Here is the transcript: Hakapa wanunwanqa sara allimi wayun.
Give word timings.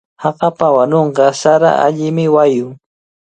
Hakapa 0.23 0.67
wanunwanqa 0.75 1.25
sara 1.41 1.71
allimi 1.85 2.25
wayun. 2.35 2.71